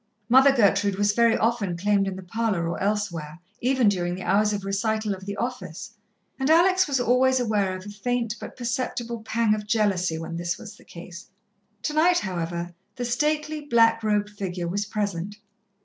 Mother 0.29 0.51
Gertrude 0.51 0.95
was 0.97 1.11
very 1.11 1.37
often 1.37 1.77
claimed 1.77 2.07
in 2.07 2.15
the 2.15 2.23
parlour 2.23 2.67
or 2.67 2.81
elsewhere, 2.81 3.39
even 3.59 3.87
during 3.87 4.15
the 4.15 4.23
hours 4.23 4.51
of 4.51 4.65
recital 4.65 5.13
of 5.13 5.27
the 5.27 5.35
Office, 5.37 5.91
and 6.39 6.49
Alex 6.49 6.87
was 6.87 6.99
always 6.99 7.39
aware 7.39 7.75
of 7.75 7.85
a 7.85 7.89
faint 7.89 8.33
but 8.39 8.57
perceptible 8.57 9.21
pang 9.21 9.53
of 9.53 9.67
jealousy 9.67 10.17
when 10.17 10.37
this 10.37 10.57
was 10.57 10.75
the 10.75 10.83
case. 10.85 11.29
Tonight, 11.83 12.17
however, 12.17 12.73
the 12.95 13.05
stately 13.05 13.61
black 13.61 14.01
robed 14.01 14.31
figure 14.31 14.67
was 14.67 14.87
present. 14.87 15.35